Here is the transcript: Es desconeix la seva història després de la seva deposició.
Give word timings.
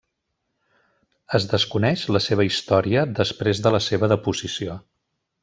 Es 1.39 1.45
desconeix 1.51 2.05
la 2.17 2.21
seva 2.29 2.47
història 2.47 3.05
després 3.21 3.63
de 3.67 3.75
la 3.77 3.83
seva 3.91 4.11
deposició. 4.17 4.81